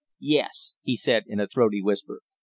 "Yes," 0.33 0.73
he 0.81 0.95
said 0.95 1.25
in 1.27 1.39
a 1.39 1.45
throaty 1.45 1.79
whisper. 1.83 2.21